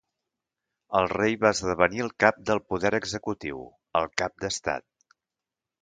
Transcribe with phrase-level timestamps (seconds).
[0.99, 3.63] El rei va esdevenir el cap del poder executiu,
[4.03, 4.91] el cap d'estat.